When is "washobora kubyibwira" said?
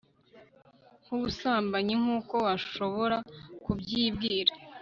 2.45-4.51